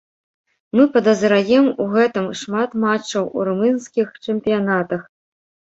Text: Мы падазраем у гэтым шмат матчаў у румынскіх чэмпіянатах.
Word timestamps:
Мы 0.77 0.83
падазраем 0.95 1.65
у 1.85 1.87
гэтым 1.93 2.25
шмат 2.41 2.69
матчаў 2.87 3.23
у 3.37 3.47
румынскіх 3.53 4.07
чэмпіянатах. 4.25 5.01